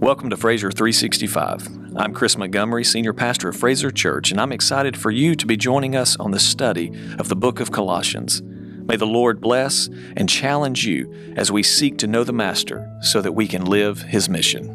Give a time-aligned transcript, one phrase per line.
[0.00, 1.94] Welcome to Fraser 365.
[1.94, 5.58] I'm Chris Montgomery, Senior Pastor of Fraser Church, and I'm excited for you to be
[5.58, 8.40] joining us on the study of the book of Colossians.
[8.40, 13.20] May the Lord bless and challenge you as we seek to know the Master so
[13.20, 14.74] that we can live his mission.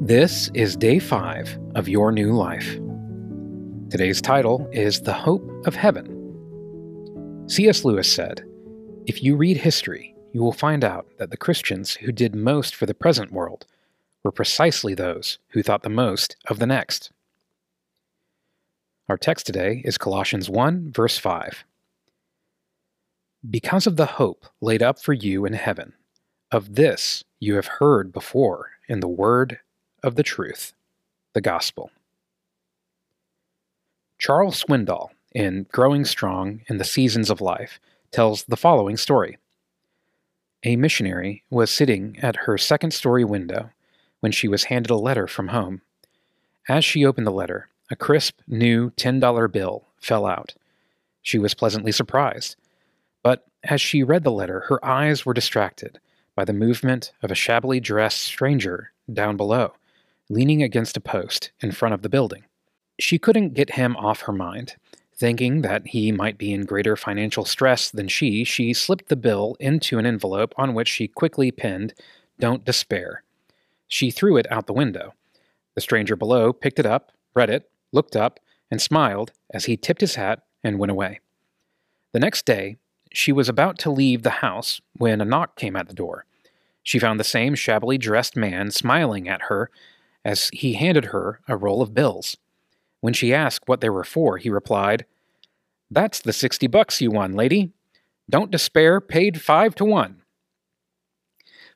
[0.00, 2.80] This is day five of Your New Life.
[3.90, 7.46] Today's title is The Hope of Heaven.
[7.46, 7.84] C.S.
[7.84, 8.42] Lewis said,
[9.06, 12.86] If you read history, you will find out that the Christians who did most for
[12.86, 13.66] the present world
[14.22, 17.10] were precisely those who thought the most of the next.
[19.08, 21.64] Our text today is Colossians 1, verse 5.
[23.48, 25.94] Because of the hope laid up for you in heaven,
[26.50, 29.60] of this you have heard before in the word
[30.02, 30.74] of the truth,
[31.34, 31.90] the gospel.
[34.18, 37.78] Charles Swindoll, in Growing Strong in the Seasons of Life,
[38.10, 39.38] tells the following story.
[40.64, 43.70] A missionary was sitting at her second story window
[44.20, 45.82] when she was handed a letter from home.
[46.68, 50.54] As she opened the letter, a crisp, new $10 bill fell out.
[51.22, 52.56] She was pleasantly surprised.
[53.22, 56.00] But as she read the letter, her eyes were distracted
[56.34, 59.74] by the movement of a shabbily dressed stranger down below,
[60.28, 62.44] leaning against a post in front of the building.
[62.98, 64.74] She couldn't get him off her mind,
[65.18, 69.56] Thinking that he might be in greater financial stress than she, she slipped the bill
[69.58, 71.92] into an envelope on which she quickly pinned,
[72.38, 73.24] Don't despair.
[73.88, 75.14] She threw it out the window.
[75.74, 78.38] The stranger below picked it up, read it, looked up,
[78.70, 81.18] and smiled as he tipped his hat and went away.
[82.12, 82.76] The next day,
[83.12, 86.26] she was about to leave the house when a knock came at the door.
[86.84, 89.70] She found the same shabbily dressed man smiling at her
[90.24, 92.36] as he handed her a roll of bills.
[93.00, 95.06] When she asked what they were for, he replied,
[95.90, 97.72] That's the sixty bucks you won, lady.
[98.30, 100.22] Don't despair, paid five to one.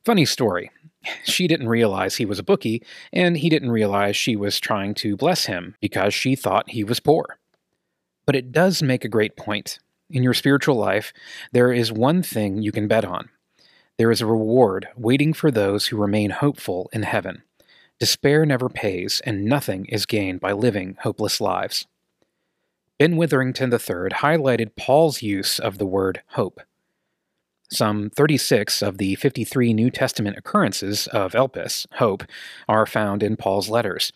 [0.05, 0.71] Funny story.
[1.25, 2.81] She didn't realize he was a bookie,
[3.13, 7.01] and he didn't realize she was trying to bless him because she thought he was
[7.01, 7.41] poor.
[8.25, 9.81] But it does make a great point.
[10.09, 11.13] In your spiritual life,
[11.51, 13.31] there is one thing you can bet on.
[13.99, 17.43] There is a reward waiting for those who remain hopeful in heaven.
[17.99, 21.87] Despair never pays, and nothing is gained by living hopeless lives.
[22.99, 26.61] Ben Witherington III highlighted Paul's use of the word hope.
[27.69, 32.23] Some 36 of the 53 New Testament occurrences of elpis, hope,
[32.69, 34.13] are found in Paul's letters.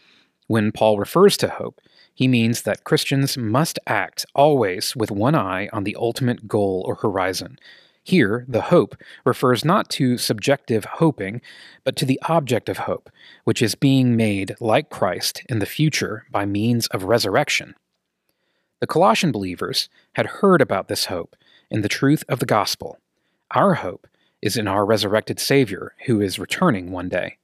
[0.47, 1.81] When Paul refers to hope,
[2.15, 6.95] he means that Christians must act always with one eye on the ultimate goal or
[6.95, 7.59] horizon,
[8.07, 11.41] here, the hope refers not to subjective hoping,
[11.83, 13.11] but to the object of hope,
[13.43, 17.75] which is being made like Christ in the future by means of resurrection.
[18.81, 21.35] The Colossian believers had heard about this hope
[21.69, 22.99] in the truth of the gospel.
[23.51, 24.07] Our hope
[24.41, 27.39] is in our resurrected Savior who is returning one day.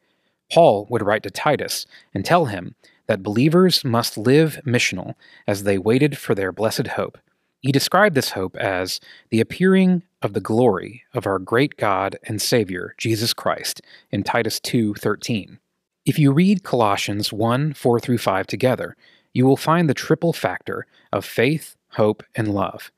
[0.52, 2.76] Paul would write to Titus and tell him
[3.08, 5.14] that believers must live missional
[5.46, 7.18] as they waited for their blessed hope.
[7.62, 8.98] He described this hope as
[9.30, 13.80] the appearing of the glory of our great God and Savior, Jesus Christ,
[14.10, 15.60] in Titus 2:13.
[16.04, 18.96] If you read Colossians 1 4 through 5 together,
[19.32, 22.90] you will find the triple factor of faith, hope, and love.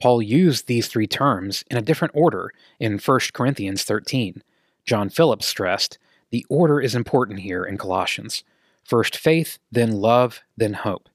[0.00, 4.44] Paul used these three terms in a different order in 1 Corinthians 13.
[4.86, 5.98] John Phillips stressed,
[6.30, 8.44] the order is important here in Colossians.
[8.84, 11.08] First faith, then love, then hope.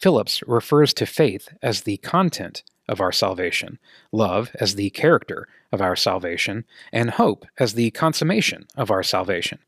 [0.00, 3.78] Phillips refers to faith as the content of our salvation,
[4.12, 9.58] love as the character of our salvation, and hope as the consummation of our salvation.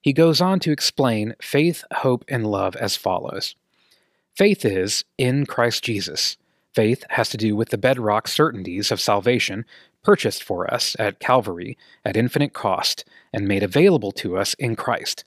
[0.00, 3.54] He goes on to explain faith, hope, and love as follows
[4.34, 6.36] Faith is in Christ Jesus.
[6.72, 9.64] Faith has to do with the bedrock certainties of salvation
[10.02, 15.24] purchased for us at Calvary at infinite cost and made available to us in Christ.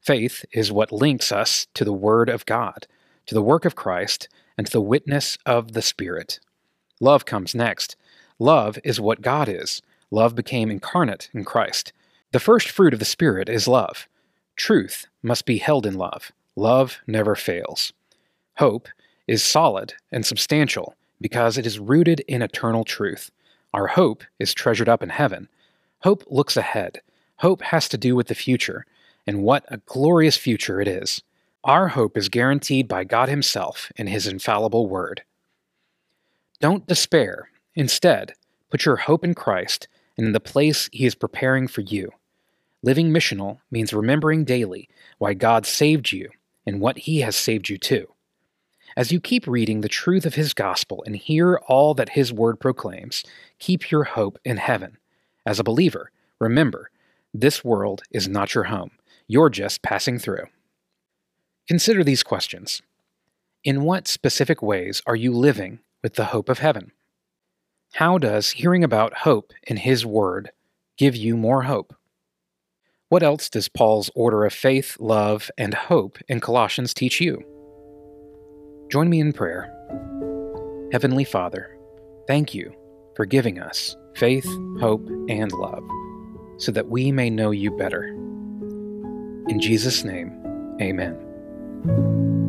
[0.00, 2.86] Faith is what links us to the Word of God
[3.26, 6.40] to the work of Christ, and to the witness of the Spirit.
[7.00, 7.96] Love comes next.
[8.38, 9.82] Love is what God is.
[10.10, 11.92] Love became incarnate in Christ.
[12.32, 14.08] The first fruit of the Spirit is love.
[14.56, 16.32] Truth must be held in love.
[16.56, 17.92] Love never fails.
[18.58, 18.88] Hope
[19.26, 23.30] is solid and substantial because it is rooted in eternal truth.
[23.72, 25.48] Our hope is treasured up in heaven.
[26.00, 27.00] Hope looks ahead.
[27.36, 28.84] Hope has to do with the future,
[29.26, 31.22] and what a glorious future it is.
[31.64, 35.22] Our hope is guaranteed by God Himself in His infallible word.
[36.60, 37.50] Don't despair.
[37.74, 38.34] Instead,
[38.70, 42.10] put your hope in Christ and in the place He is preparing for you.
[42.82, 44.88] Living missional means remembering daily
[45.18, 46.30] why God saved you
[46.66, 48.06] and what He has saved you to.
[48.96, 52.58] As you keep reading the truth of His gospel and hear all that His word
[52.60, 53.24] proclaims,
[53.58, 54.98] keep your hope in heaven.
[55.46, 56.10] As a believer,
[56.42, 56.90] Remember,
[57.32, 58.90] this world is not your home.
[59.28, 60.46] You're just passing through.
[61.68, 62.82] Consider these questions
[63.64, 66.92] In what specific ways are you living with the hope of heaven?
[67.94, 70.50] How does hearing about hope in His Word
[70.96, 71.94] give you more hope?
[73.08, 77.44] What else does Paul's order of faith, love, and hope in Colossians teach you?
[78.90, 79.70] Join me in prayer.
[80.90, 81.76] Heavenly Father,
[82.26, 82.74] thank you
[83.14, 84.46] for giving us faith,
[84.80, 85.84] hope, and love
[86.58, 88.04] so that we may know you better.
[89.48, 90.32] In Jesus' name,
[90.80, 91.31] amen.
[91.84, 92.41] Thank you.